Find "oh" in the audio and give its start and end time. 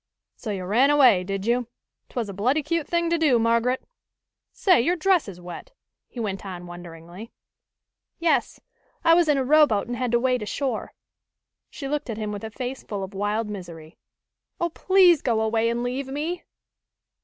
14.59-14.69